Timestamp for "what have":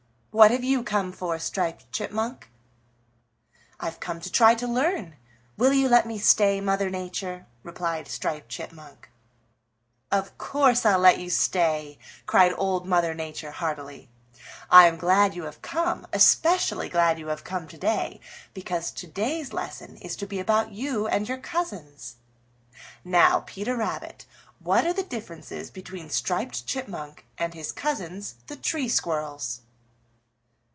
0.33-0.63